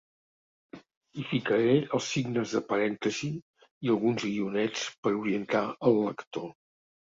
Hi 1.15 1.25
ficaré 1.31 1.75
els 1.97 2.07
signes 2.13 2.55
de 2.57 2.63
parèntesi 2.71 3.31
i 3.89 3.93
alguns 3.97 4.27
guionets 4.31 4.89
per 5.05 5.15
orientar 5.23 5.65
el 5.93 5.97
lector. 6.11 6.53